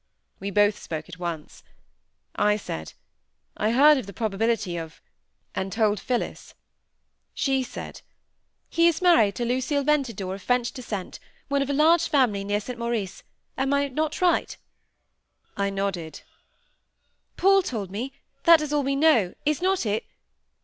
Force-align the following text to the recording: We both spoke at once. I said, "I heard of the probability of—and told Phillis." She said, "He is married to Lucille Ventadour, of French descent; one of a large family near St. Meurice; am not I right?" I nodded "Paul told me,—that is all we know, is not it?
We 0.39 0.49
both 0.49 0.79
spoke 0.81 1.07
at 1.09 1.19
once. 1.19 1.61
I 2.35 2.57
said, 2.57 2.93
"I 3.55 3.71
heard 3.71 3.99
of 3.99 4.07
the 4.07 4.13
probability 4.13 4.75
of—and 4.75 5.71
told 5.71 5.99
Phillis." 5.99 6.55
She 7.35 7.61
said, 7.61 8.01
"He 8.67 8.87
is 8.87 8.99
married 8.99 9.35
to 9.35 9.45
Lucille 9.45 9.83
Ventadour, 9.83 10.33
of 10.33 10.41
French 10.41 10.71
descent; 10.71 11.19
one 11.49 11.61
of 11.61 11.69
a 11.69 11.73
large 11.73 12.09
family 12.09 12.43
near 12.43 12.59
St. 12.59 12.79
Meurice; 12.79 13.21
am 13.59 13.69
not 13.93 14.23
I 14.23 14.25
right?" 14.25 14.57
I 15.55 15.69
nodded 15.69 16.21
"Paul 17.37 17.61
told 17.61 17.91
me,—that 17.91 18.59
is 18.59 18.73
all 18.73 18.81
we 18.81 18.95
know, 18.95 19.35
is 19.45 19.61
not 19.61 19.85
it? 19.85 20.05